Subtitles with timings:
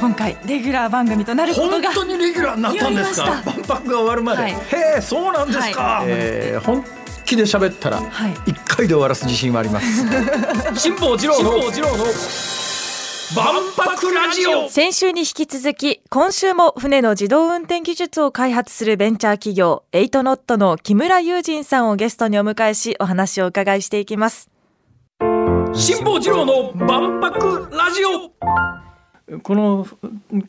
[0.00, 3.26] 今回レギュラー番組となることが本当にレギュラーになったんですか？
[3.26, 4.52] 万博が終わるまで、はい。
[4.52, 4.56] へ
[4.98, 6.84] えそうなんですか、はえー本
[7.26, 8.34] 気で喋ったらはい。
[8.46, 9.86] 一回で終わらす自信はあります。
[10.74, 11.50] 辛坊治郎の
[13.36, 14.68] 万博ラジオ。
[14.68, 24.48] 先週に引き続き今週も船の自動運転技術を開発するベンチャー企業エイトノットの木村雄人さんをゲストにお迎えしお話を伺いしていきます。
[25.72, 28.89] 辛坊治郎の万博ラジオ
[29.42, 29.86] この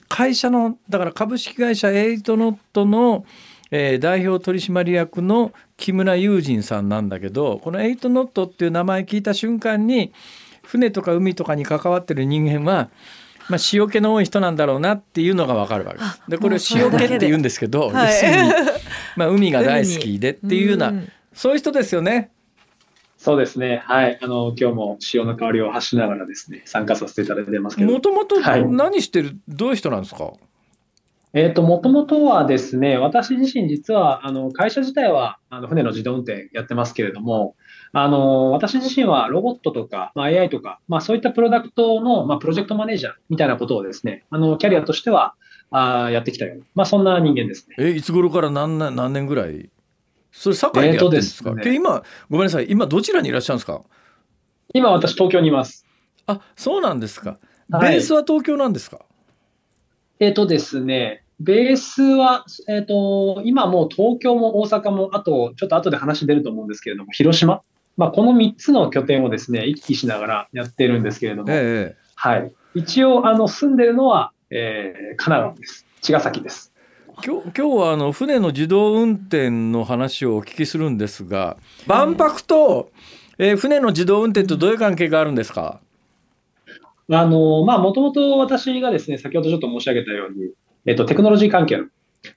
[0.07, 3.25] 会社のだから株式会社エイトノットの、
[3.69, 10.11] えー代表取締役の木村雄人さんなんだけどこのエイトノットっていう名前聞いた瞬間に
[10.63, 12.89] 船とか海とかに関わってる人間は、
[13.49, 16.21] まあ、塩気の多い人なんだろうなっていうのがわかるわけです。
[16.27, 18.13] でこれもうそれだけで塩気って言うんですけど、はい
[19.15, 22.31] まあ、海が大好きでっていうようなうんそういう人ですよね。
[23.23, 23.83] そうですね。
[23.85, 24.17] はい。
[24.19, 27.91] あの、今日も潮の香りを発しながらですね、参加させていただいてますけど。
[27.93, 30.33] もともとはい何してる、どういう人なんですか？
[31.33, 37.55] えっと、もともとはですね、私自身実は、あの、会社自体は、あの、船の自動運転やってますけれども、
[37.93, 45.35] あの、私自身はロボットとか、まあ、AI とか、まあ、そういったプロダクトの、まあ、プロジェクトマネージャーみたいなことをですね、あの、キャリアとしては、
[45.69, 47.75] あーやってきたような、まあ、そんな人間ですね。
[47.77, 49.69] えいつ頃から何年何年ぐらい？
[50.31, 53.81] それ堺でやってるんですか、えーねえ今ごめんなさい今どちらにいらっしゃるんですか？
[54.73, 55.85] 今、私、東京にいます。
[56.27, 57.37] あそうなんですか
[57.69, 58.99] はいベースは東京なんですか、
[60.19, 67.61] えっとですね、ベースは、えっと、今もう東京も大阪も、あと、ちょっと後で話出ると思うんですけれども、広島？
[67.97, 72.51] まあ、この3つの拠点をですね、行き来しながらやってるんですけれども、ええはい。
[72.75, 75.85] 一応、あの、住んでるのは、えー、神奈川です。
[76.01, 76.70] 茅ヶ崎です。
[77.23, 82.91] 今日今日はあの船の自動運転の話をお聞きするんですが万博と、
[83.37, 85.79] えー船の自動運転とどういう関係があるんですか？
[87.09, 90.51] あの、まあ、もともと私がですね、先ほどちょっと申し上げたように、
[90.85, 91.85] えっと、テクノロジー関係の、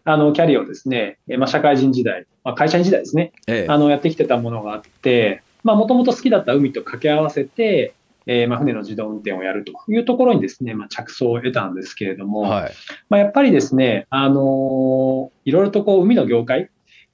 [0.05, 3.73] あの、キャリアをですね、えーまあ、社会人時代、まあ、会社員時代ですね、ええ。
[3.73, 7.95] あの、やってきてたものがあって、まあ、もともと好きだった海と掛け合わせて、
[8.27, 12.73] えーまあ、船の自動運転をやるというところにですね、まあ、着想を得たんですけれども、はい。
[13.11, 16.67] まあ、やっぱりですね、あのーいろいろとこう、海の業界っ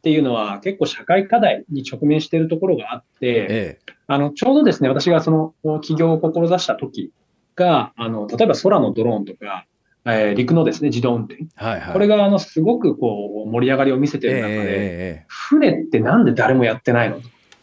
[0.02, 7.12] ていうのは結構社会課題に直面しているところがあって、えあの、ちょうどですね、私がその起業を志した時
[7.56, 9.66] が、あの、例えば空のドローンとか、
[10.06, 11.42] えー陸のですね、自動運転。
[11.42, 11.92] えはいはい。
[11.92, 15.26] これが、あの、すごくこう、盛り上がりを見せている中で、ええええええ。
[15.28, 17.20] 船ってなんで誰もやってないの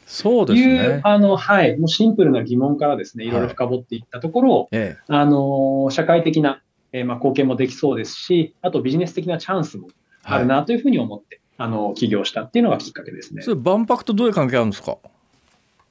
[0.09, 3.29] そうですという、ねあの、はい、もうシンプルな疑問からですね、い。
[3.29, 5.03] ろいろ深掘っていったところ、ええ。
[5.09, 6.61] あの、社会的な、
[6.93, 9.89] えーまあ、貢献もできそうですし、あとビジネス的なチャンスも
[10.23, 10.41] あはい。
[10.43, 13.41] るなというふうに思って、あの、起業したっていうのがきっかけですね。
[13.41, 14.97] それ万博とどういう関係あるんですか？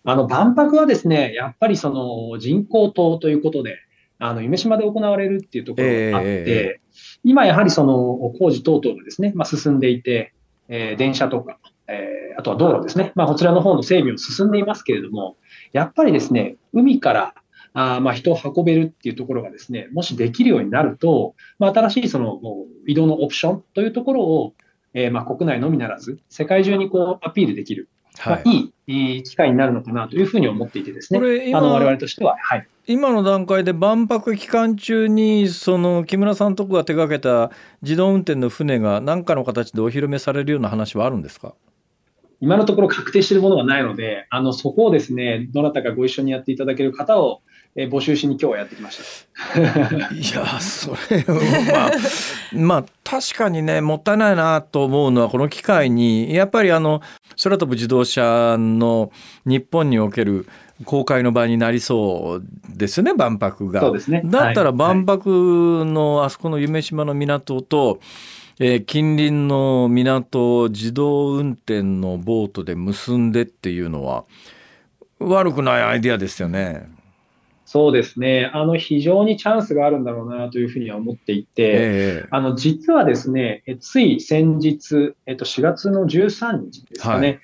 [0.05, 3.77] あの、万博はですね、やっぱりその人工島ということで、
[4.19, 6.81] あの、夢島で行われるっていうところがあって、え。
[7.23, 10.33] 今やはりその工事等々がですね、まあ、進んでいて、
[10.69, 15.37] えー電車とか、えーあとは道路ですね、まあ、こちらの方の整備も進んでいますけれども、
[15.73, 17.35] やっぱりですね、海から
[17.73, 22.41] あーまあ人を運べるっていうところがですね、もしできるようになると、まあ、新しいその
[22.87, 24.55] 移動のオプションというところを、
[24.93, 27.89] えーまあ国内のみならず、世界中にこうアピールできる、
[28.19, 28.43] はい。
[28.45, 28.55] まあ、
[28.89, 37.51] いい機会になるのかなというふうに思っていてですね、これ今あの我々としては、はい、今の段階で万博期間中にその木村さんとこが手掛けた
[37.83, 41.55] 自動運転の船が何かの形でお披露目されるような話はあるんですか？
[42.41, 47.41] 今のところ確定しているものがないので、あのそこをですね、どなたかご一緒にやっていただける方を、
[47.79, 48.99] えー募集しに今日はやってきまし
[49.35, 49.61] た。
[49.61, 51.25] いやそれ
[51.71, 51.91] まあ
[52.57, 57.03] まあ確かにねもったいないなと思うのはこの機会にやっぱりあの
[57.43, 59.13] 空飛ぶ自動車の
[59.45, 60.47] 日本における
[60.85, 63.81] 公開の場になりそうですね万博が。
[63.81, 64.23] そうですね。
[64.25, 68.01] だったらはい万博のあそこの夢島の港と、
[68.59, 74.25] えー近隣の港を自動運転のボートで結んでっていうのは
[75.19, 76.89] 悪くないアイデアですよね。
[77.67, 78.49] そうですね。
[78.55, 87.35] あの、非常にチャンスがあるんだろうなというふうには思っていて、ええあの、実はですね、えつい先日、えっと、4月の13日ですかね、は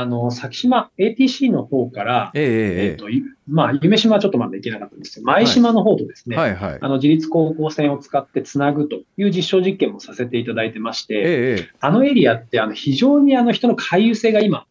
[0.00, 6.78] あの、先島 ATC の方から、えええっと、いまあ、夢島はちょっとまだ行けなかったんですけど、舞島の方とですね、はいはい。
[6.80, 14.66] あの、自立航行船を使ってつなぐという実証実験もさせていただいてまして、ええあのエリアってあの非常にあの人の回遊性が今、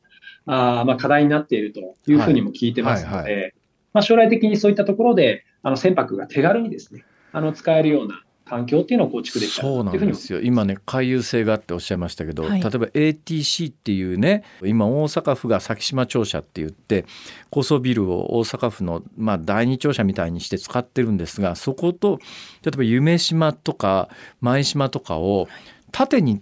[0.45, 3.49] あーまあ課題になっているというふうにも聞いてますので、はいは
[3.93, 10.41] まあ将来的にそういったところで、あの船舶が手軽にですね、あの使えるような環境っていうのを構築できたそうなんですよ。
[10.41, 17.05] 今ね回遊性があっておっしゃいましたけど、はい、例えば ATC っていうね今大阪府が先島庁舎って言って
[17.49, 22.19] 高層ビルを大阪府の、まあ、第二庁舎みたいにして使ってるんですがそこと
[22.61, 24.09] 例えば夢島とか
[24.41, 25.47] 舞島とかを
[25.93, 26.41] 縦に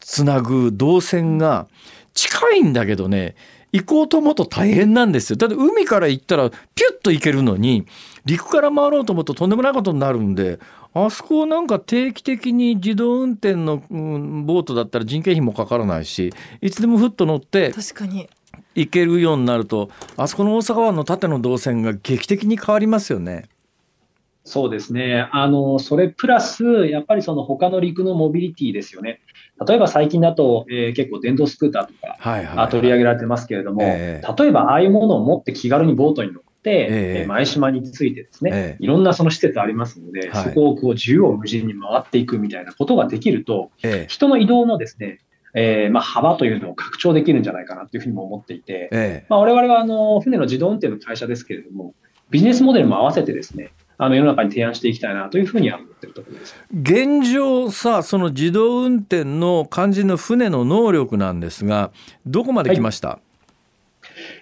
[0.00, 1.66] つなぐ動線が
[2.12, 3.36] 近いんだけどね
[3.72, 5.36] 行こうと思うと大変なんですよ。
[5.36, 6.58] だって海から行ったらピュ
[6.98, 7.86] ッと行けるのに
[8.24, 10.58] 陸から回ろうと思うととんでもないことになるんで
[10.94, 18.28] あそこなんか定期的に自動運転の、うん、ボートだったら人件費もかからないしいつでもふっと乗って確かに
[18.74, 23.48] 行けるようになるとあそこの大阪湾の縦の動線が劇的に変わりますよね。
[24.48, 25.28] そうですね。
[25.30, 29.20] あの、それプラス、やっぱりその他の陸のモビリティですよね。
[29.66, 43.70] 例えば最近だと、えー、結構電動スクーターとか、はいはいはい、取り上げられてますけれども、えー、例えばああいうものを持って気軽にボートに乗って、えー、前島についてですね、えー、いろんなその施設ありますので、はい、そこをこう縦横無尽に回っていくみたいなことができると、
[44.06, 45.18] 人の移動のですね、
[45.54, 49.26] えーまあ、幅というのを拡張できるんじゃないかなというふうにも思っていて、え。
[49.28, 51.94] まあ、我々はあの船の自動運転の会社ですけれども、
[52.30, 56.56] ビジネスモデルも合わせてですね、あの世の中に提案していきたいなというふうには思ってるところです。
[56.72, 61.90] 現状さ、その自動運転の肝心の船の能力なんですが、
[62.24, 63.20] どこまで来ました、はい、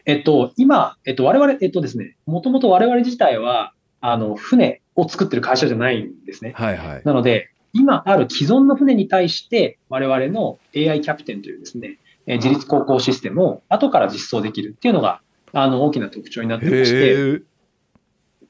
[0.05, 3.73] えっと、今、えっと、我々、えっとですね、もともと我々自体は、
[4.03, 6.53] あの、船を作ってる会社じゃないんですね。
[6.55, 7.03] はいはい。
[7.05, 15.23] なので、今ある既存の船に対して、我々の AI キャプテンというですね、自立航行システムを後から実装できるっていうのが、
[15.53, 17.41] あの、大きな特徴になってまして、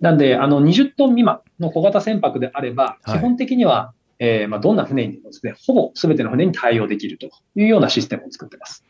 [0.01, 8.85] なんで、あの、20トン未満の小型船舶であれば、基本的には、はい、えー、まあ、どんな船にもですね、ほぼ全ての船に対応できるというようなシステムを作ってます。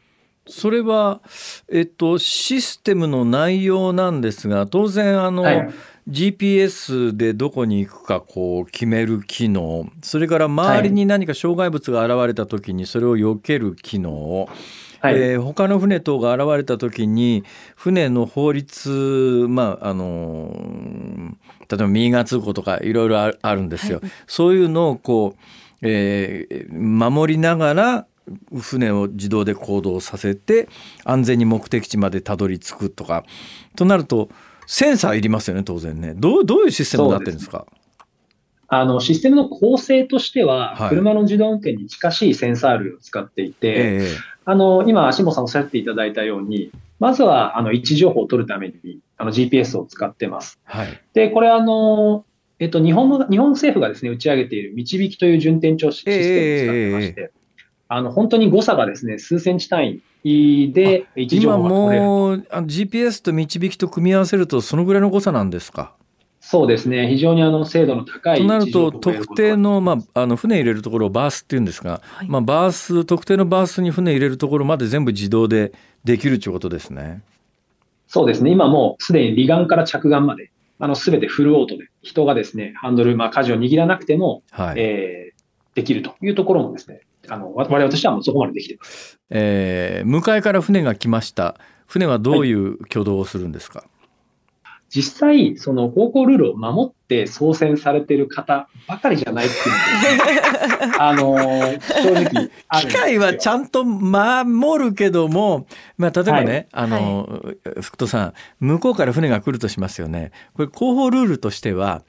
[0.49, 1.21] それは、
[1.69, 5.71] えっと、システムの内容なんですが、当然、あの、はい、
[6.09, 14.49] GPS でどこに行くかこう決める機能、それから周りに何か障害物が現れた時にそれを避ける機能、はい、
[15.13, 17.45] えー、他の船等が現れた時に
[17.77, 20.53] 船の法律まああの
[21.69, 25.41] 例えば右側通行とかいろいろあるんですよ、はい、そういうのをこう、
[25.83, 28.07] えー、守りながら
[28.59, 30.69] 船を自動で行動させて
[31.05, 33.25] 安全に目的地までたどり着くとか。
[33.77, 34.31] となると
[34.67, 36.15] センサーいりますよね当然ね。
[36.17, 37.67] どうどういうシステムになってるんですか？
[38.69, 44.17] あの、システムの構成としては、車の自動運転に近しいセンサー類を使っていて、えー、
[44.49, 46.71] あの、今、下さんおっしゃっていただいたように、
[47.01, 50.59] まずは、あの、位置情報を取るために、あの、GPS を使ってます。
[50.65, 51.01] はい。
[51.15, 52.25] で、これ、あの、
[52.61, 57.31] えっと、日本の、日本政府がですね、打ち上げている導きという順天調システムを使ってまして、えー、
[57.89, 65.93] あの、本当に誤差がですね、数センチ単位で位置情報が取れる今もう、GPS と導きと組み合わせると、そのぐらいの誤差なんですか？
[66.49, 75.73] そうですね、非常にあの精度の高いとなると、特定の,、まあ、あの船入れるところをバースっていうんですが、はい、まあ、バース、特定のバースに船入れるところまで全部自動で
[76.05, 77.25] できるということですね。
[78.07, 91.57] そうですね、今もうすでに離岸から着岸まで、あの全てフルオートで、人がですね、ハンドル、まあ、舵を握らなくても、はい、えー、できるというところもですね、あの我々としてはもうそこまでできています、えー、向かいから船が来ました。
[91.89, 93.89] 船はどういう挙動をするんですか、はい
[94.89, 102.51] 実際、その航行ルールを守って操船されてる方ばかりじゃないっていうのが、 あの、正直
[102.83, 105.67] 機械はちゃんと守るけども、
[105.99, 110.31] まあ、例えばね、はい、あの、はい、福戸さん、向こうから船が来るとしますよね。
[110.55, 112.03] これ、広報ルールとしては、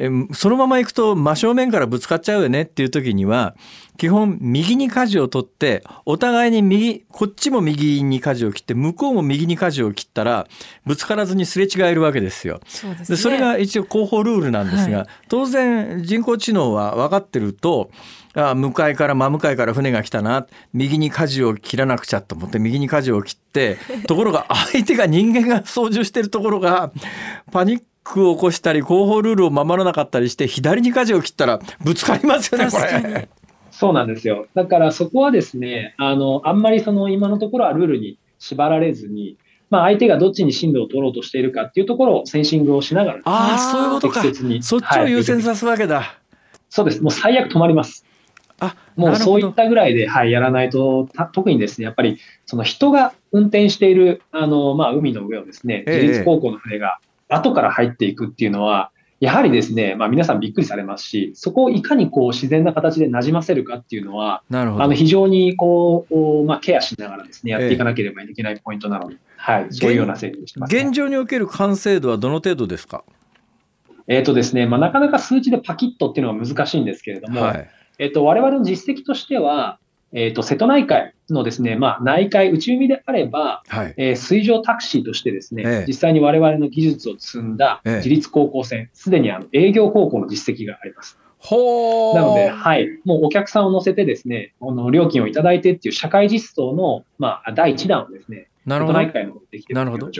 [0.00, 3.56] えそのまま行くと真正面からぶつかっちゃうよねっていう時には
[3.96, 10.46] 基本右に舵を取ってお互いに右こっちも右に舵を切って向こうも右に舵を切ったら
[10.86, 12.60] ぶつからずにすれ違えるわけですよ。
[12.66, 17.90] そで、ね、それが一応広報ルールなんですが、はい、当然人工知能は分かってると
[18.34, 26.92] あ向かいから真向かいから船が来たな右に舵を切らなくちゃと思って右に舵を切ってところが相手が人間が操縦してるところが
[27.50, 27.84] パニック
[28.16, 33.28] を起こしたり後方ルールを守らなかったりして左に舵を切ったらぶつかりますよねこれ。
[33.70, 34.48] そうなんですよ。
[34.54, 39.36] だからそこはですね、あの、あんまりその今のところはルールに縛られずに、
[39.70, 44.22] まあ相手がどっちに進路を取ろうとしているかっていうところをセンシングをしながら、ああ、そういうことか。
[44.62, 46.06] そっちを優先さすわけだ、はい、
[46.68, 47.02] そうです。
[47.02, 48.04] もう最悪止まります。
[48.60, 56.98] あもうそういったぐらいで、はい、やらないと、特にですね、やっぱりその人が運転している、あの、まあ海の上をですね、自立航行の船が
[57.28, 64.84] 後から入っていくっていうのは、やはりですね、まあ、皆さんびっくりされますし、そこをいかにこう自然な形でなじませるかっていうのは、なるほど。
[64.84, 73.02] あの非常にこう、まあ、ケアしながらですね、やっていかなければいけないポイントなので、えはい、そういうような整備にしてます、ね、現状における完成度はどの程度ですか？
[74.06, 77.68] えっ、とですね、まあ、なかなか数値でパキッとっていうのは難しいんですけれども、はい、
[77.98, 79.80] えっ、と、我々の実績としては、
[80.12, 91.18] えっ、と、瀬戸内海のですね、まあ、内海、内海であれば、はい、えー、水上タクシーとしてですね、え実際に我々の技術を積んだ自立航行船、す、で、にあの営業航行の実績があります。
[91.40, 98.98] ほなので、はい、もうお客さんを乗せてですね、あの料金をいただいてっていう社会実装の、まあ、第1弾をですね、なるほど。
[98.98, 100.10] なるほど。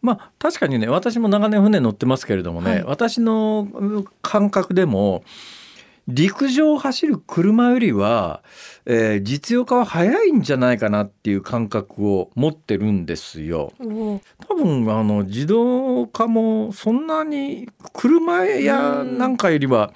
[0.00, 3.68] まあ確かにね、私も長年船乗ってますけれどもね、はい、私の
[4.22, 5.22] 感覚でも
[6.08, 8.42] 陸上を走る車よりは、
[8.86, 13.72] えー、実用化は早いんじゃないかなっていう感覚を持ってるんですよ。
[13.78, 19.92] 多分あの自動化もそんなに車やなんかよりは、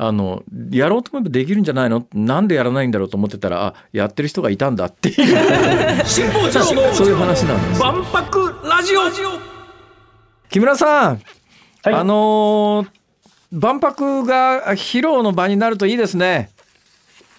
[0.00, 2.06] あのやろうと思えばできるんじゃないの？
[2.14, 5.16] なんでやらないんだろうと思ってたらあやってる人がいたんだっていう。
[6.06, 9.00] そういう話なんです万博ラジオ。
[10.50, 11.20] 木村さん、
[11.82, 12.97] はい、あのー、
[13.52, 16.50] 万博が披露の場になるといいですね。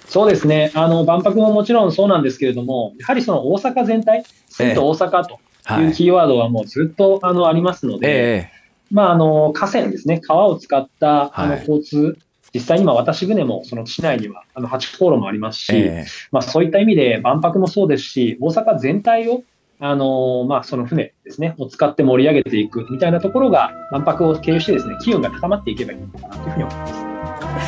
[0.08, 0.72] そうですね。
[0.74, 12.18] あの、万博ももちろんそうなんですけれども、やはりその大阪全体、水と大阪というキーワードはもうずっと、あのありますので、えー、まあ、あの、河川ですね、川を使ったあの交通、はい
[12.51, 19.44] 実際今渡し船もその市内にはあの8航路もありますし、えー、まあ、そういった意味で万博もそうですし、大阪全体を
[19.81, 27.09] あのまあ、その船ですね、を使って盛り上げていくみたいなところが、万博を経由してですね、機運が高まっていけばいいのかなというふうに思います。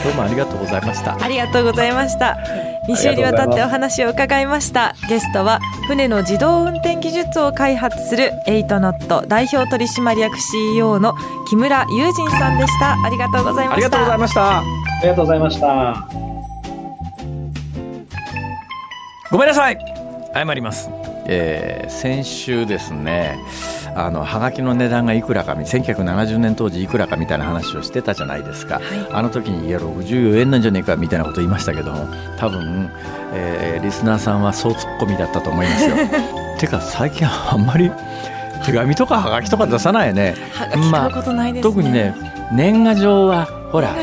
[0.04, 1.18] どうもありがとうございました。
[1.24, 2.38] ありがとうございました。
[2.90, 4.94] 2週にわたってお話を伺いました。
[5.08, 11.16] ゲストは船の自動運転技術を開発するエイトノット代表取締役 CEO の
[11.48, 13.02] 木村雄仁さんでした。
[13.04, 13.76] ありがとうございました。
[13.76, 14.58] ありがとうございました。
[14.60, 14.64] あ
[15.02, 16.08] りがとうございました。
[19.32, 19.78] ごめんなさい。
[20.34, 21.01] 謝ります。
[21.34, 23.40] えー、先週ですね
[23.96, 32.06] あのはがきの値段がいくらか1970年当時いくらかみたいな話をしてたじゃないですか、はい、あの時にいや64円なんじゃねえかみたいなこと言いましたけども
[32.38, 32.92] 多分、
[33.34, 35.96] えー、リスナーさんはそうツッコミだったと思いますよ。
[36.60, 37.90] てか最近あんまり
[38.66, 40.36] 手紙とかはがきとか出さないね。
[40.92, 41.24] まあ、
[41.62, 42.14] 特にね
[42.52, 43.96] 年賀状はほら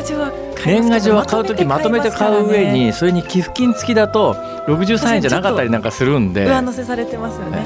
[0.65, 4.35] 年賀状は買う時まとめて買う上にそれに寄付金付きだと
[4.69, 6.45] 63円じゃなかったりなんかするんで。
[6.45, 7.65] 上乗せされてますよね。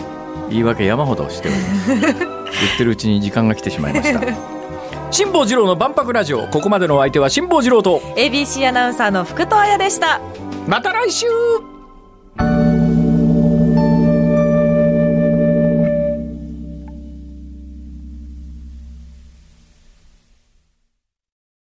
[0.50, 4.20] 言い訳山ほどしております言ってるうちに時間が来てしまいました。
[5.10, 6.46] 辛坊治郎の万博ラジオ。
[6.48, 8.00] ここまでのお相手は辛坊治郎と。
[8.16, 10.20] ABC アナウンサーの福藤彩でした。
[10.66, 11.26] また来週